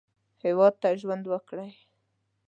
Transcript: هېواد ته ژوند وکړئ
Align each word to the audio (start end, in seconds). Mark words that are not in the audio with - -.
هېواد 0.43 0.73
ته 0.81 0.89
ژوند 1.01 1.25
وکړئ 1.27 1.71